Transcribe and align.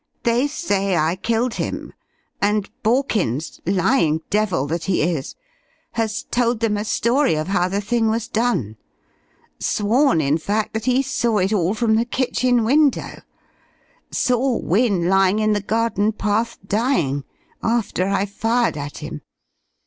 They 0.23 0.47
say 0.47 0.97
I 0.97 1.15
killed 1.15 1.53
him, 1.53 1.93
and 2.41 2.71
Borkins 2.81 3.59
lying 3.67 4.21
devil 4.31 4.65
that 4.65 4.85
he 4.85 5.03
is 5.03 5.35
has 5.91 6.23
told 6.23 6.59
them 6.59 6.75
a 6.75 6.83
story 6.85 7.35
of 7.35 7.49
how 7.49 7.67
the 7.67 7.81
thing 7.81 8.09
was 8.09 8.27
done; 8.27 8.77
sworn, 9.59 10.19
in 10.19 10.39
fact, 10.39 10.73
that 10.73 10.85
he 10.85 11.03
saw 11.03 11.37
it 11.37 11.53
all 11.53 11.75
from 11.75 11.93
the 11.97 12.05
kitchen 12.05 12.63
window, 12.63 13.21
saw 14.09 14.57
Wynne 14.57 15.07
lying 15.07 15.37
in 15.37 15.53
the 15.53 15.61
garden 15.61 16.13
path, 16.13 16.57
dying, 16.65 17.23
after 17.61 18.07
I 18.07 18.25
fired 18.25 18.77
at 18.77 18.97
him. 19.05 19.21